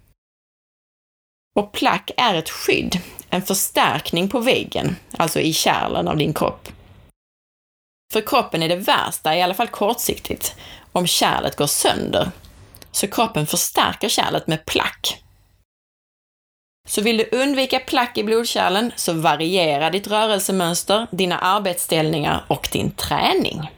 Och 1.56 1.72
plack 1.72 2.12
är 2.18 2.36
ett 2.36 2.50
skydd, 2.50 3.00
en 3.30 3.42
förstärkning 3.42 4.30
på 4.30 4.40
väggen, 4.40 4.96
alltså 5.18 5.40
i 5.40 5.54
kärlen 5.54 6.08
av 6.08 6.18
din 6.18 6.34
kropp. 6.34 6.70
För 8.14 8.22
kroppen 8.22 8.64
är 8.64 8.70
det 8.70 8.76
värsta, 8.76 9.36
i 9.36 9.42
alla 9.42 9.54
fall 9.54 9.68
kortsiktigt, 9.68 10.56
om 10.92 11.08
kärlet 11.08 11.56
går 11.56 11.68
sönder. 11.68 12.32
Så 12.92 13.08
kroppen 13.08 13.48
förstärker 13.48 14.10
kärlet 14.10 14.48
med 14.48 14.66
plack. 14.66 15.24
Så 16.88 17.02
vill 17.02 17.18
du 17.18 17.30
undvika 17.32 17.80
plack 17.80 18.18
i 18.18 18.24
blodkärlen 18.24 18.92
så 18.96 19.14
variera 19.14 19.90
ditt 19.90 20.08
rörelsemönster, 20.08 21.08
dina 21.12 21.40
arbetsställningar 21.40 22.46
och 22.48 22.70
din 22.72 22.92
träning. 22.92 23.72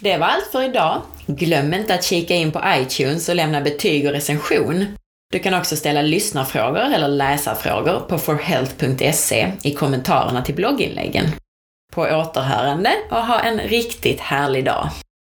Det 0.00 0.18
var 0.18 0.26
allt 0.26 0.46
för 0.52 0.62
idag. 0.62 1.02
Glöm 1.26 1.74
inte 1.74 1.94
att 1.94 2.04
kika 2.04 2.34
in 2.34 2.52
på 2.52 2.62
iTunes 2.66 3.28
och 3.28 3.34
lämna 3.34 3.60
betyg 3.60 4.06
och 4.06 4.12
recension. 4.12 4.96
Du 5.32 5.38
kan 5.38 5.54
också 5.54 5.76
ställa 5.76 6.02
lyssnarfrågor 6.02 6.94
eller 6.94 7.08
läsarfrågor 7.08 8.00
på 8.00 8.18
forhealth.se 8.18 9.52
i 9.62 9.74
kommentarerna 9.74 10.42
till 10.42 10.54
blogginläggen. 10.54 11.26
På 11.92 12.02
återhörande 12.02 12.90
och 13.10 13.26
ha 13.26 13.40
en 13.40 13.58
riktigt 13.58 14.20
härlig 14.20 14.64
dag! 14.64 14.90